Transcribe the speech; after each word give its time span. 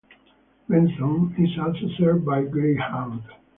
Benson 0.67 1.35
is 1.37 1.59
also 1.59 1.87
served 1.99 2.25
by 2.25 2.41
Greyhound. 2.41 3.21